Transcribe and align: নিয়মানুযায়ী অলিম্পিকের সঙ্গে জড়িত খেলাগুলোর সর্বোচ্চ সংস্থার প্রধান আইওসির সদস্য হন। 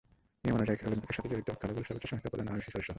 নিয়মানুযায়ী 0.43 0.79
অলিম্পিকের 0.89 1.15
সঙ্গে 1.17 1.31
জড়িত 1.33 1.49
খেলাগুলোর 1.61 1.87
সর্বোচ্চ 1.87 2.05
সংস্থার 2.11 2.31
প্রধান 2.33 2.47
আইওসির 2.51 2.67
সদস্য 2.69 2.79
হন। 2.81 2.89